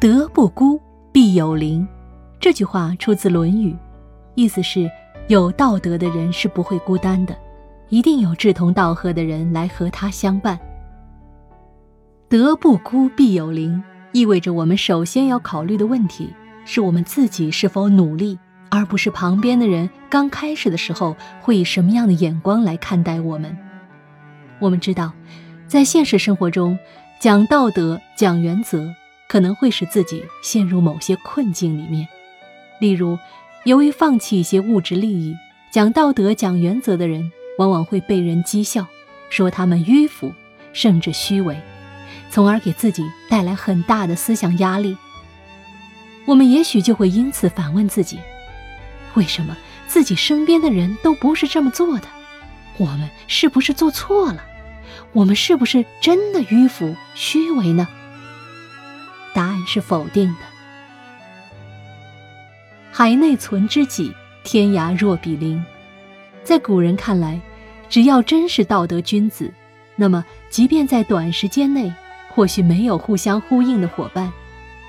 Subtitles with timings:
[0.00, 0.80] 德不孤，
[1.12, 1.86] 必有邻。
[2.40, 3.70] 这句话出自《论语》，
[4.34, 4.90] 意思是
[5.28, 7.36] 有道德的人是不会孤单的，
[7.90, 10.58] 一定有志同道合的人来和他相伴。
[12.30, 13.82] 德不孤，必有邻，
[14.12, 16.32] 意味着我们首先要考虑的问题
[16.64, 18.38] 是我们自己是否努力，
[18.70, 23.54] 而不是旁边的人刚开始的时候会以什么样的眼光来看待我们。
[24.60, 25.12] 我们知道，
[25.66, 26.78] 在现实生活中，
[27.20, 28.90] 讲道德、讲原则。
[29.30, 32.08] 可能会使自己陷入某些困境里面，
[32.80, 33.16] 例如，
[33.62, 35.36] 由于放弃一些物质利益，
[35.70, 38.88] 讲道德、讲原则的人，往往会被人讥笑，
[39.28, 40.34] 说他们迂腐，
[40.72, 41.56] 甚至虚伪，
[42.28, 44.96] 从而给自己带来很大的思想压力。
[46.26, 48.18] 我们也许就会因此反问自己：
[49.14, 52.08] 为什么自己身边的人都不是这么做的？
[52.78, 54.44] 我们是不是做错了？
[55.12, 57.86] 我们是不是真的迂腐、虚伪呢？
[59.66, 60.40] 是否定的。
[62.90, 65.62] 海内存知己，天涯若比邻。
[66.42, 67.40] 在古人看来，
[67.88, 69.52] 只要真是道德君子，
[69.96, 71.92] 那么即便在短时间内
[72.28, 74.32] 或许没有互相呼应的伙伴，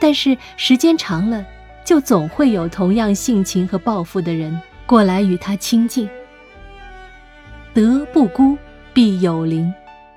[0.00, 1.44] 但是时间长了，
[1.84, 6.08] 就总会有同样性情和抱负的人过来与他亲近。
[7.72, 8.56] 德不孤，
[8.92, 9.72] 必有邻。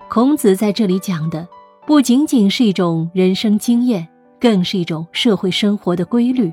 [0.09, 1.47] 孔子在这里讲的。
[1.85, 4.09] 不仅仅是一种人生经验，
[4.39, 6.51] 更是一种社会生活的规律。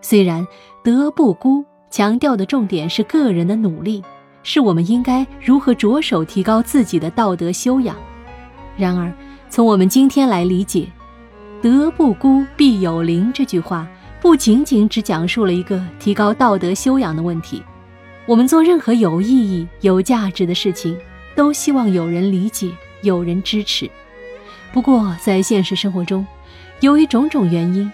[0.00, 0.46] 虽然
[0.82, 4.02] 德不孤强调的重点是个人的努力，
[4.42, 7.96] 是我们应该如何着手提高自己的道德修养。
[8.76, 9.12] 然而，
[9.48, 10.86] 从我们今天来理解
[11.62, 13.88] “德不孤，必有邻”这句话，
[14.20, 17.62] 不仅仅只讲述了一个提高道德修养的问题。
[18.26, 20.96] 我们做任何有意义、有价值的事情，
[21.34, 22.70] 都希望有人理解。
[23.02, 23.88] 有人支持，
[24.72, 26.26] 不过在现实生活中，
[26.80, 27.90] 由于种种原因，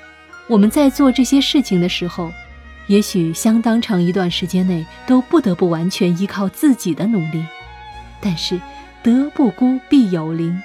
[0.47, 2.31] 我们在做这些事情的时候，
[2.87, 7.43] 也许相当长一段时间内都不得不完全依靠自己的努力。
[8.21, 8.61] 但是，
[9.03, 10.61] 德不孤，必有邻。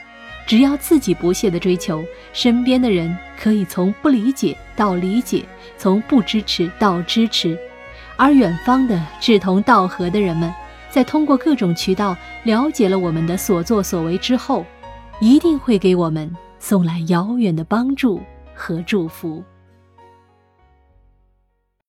[0.46, 2.04] 只要自己不懈地追求，
[2.34, 5.46] 身边的人可以从不理解到理解，
[5.78, 7.58] 从不支持到支持，
[8.18, 10.54] 而远方的志同道合的人们。
[10.90, 14.66] 在通过各种渠道了解了我们的所作所为之后，
[15.22, 18.22] 一定会给我们送来遥远的帮助
[18.54, 19.44] 和祝福。